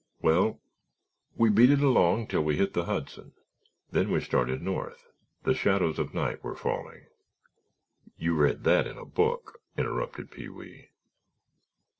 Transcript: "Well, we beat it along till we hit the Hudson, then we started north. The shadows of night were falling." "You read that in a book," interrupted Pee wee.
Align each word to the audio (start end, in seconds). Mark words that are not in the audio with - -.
"Well, 0.19 0.59
we 1.35 1.51
beat 1.51 1.69
it 1.69 1.81
along 1.81 2.25
till 2.25 2.43
we 2.43 2.57
hit 2.57 2.73
the 2.73 2.85
Hudson, 2.85 3.33
then 3.91 4.09
we 4.09 4.19
started 4.19 4.59
north. 4.59 5.05
The 5.43 5.53
shadows 5.53 5.99
of 5.99 6.11
night 6.15 6.43
were 6.43 6.55
falling." 6.55 7.05
"You 8.17 8.33
read 8.35 8.63
that 8.63 8.87
in 8.87 8.97
a 8.97 9.05
book," 9.05 9.61
interrupted 9.77 10.31
Pee 10.31 10.49
wee. 10.49 10.89